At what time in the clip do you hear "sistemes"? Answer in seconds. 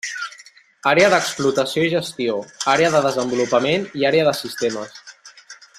4.39-4.99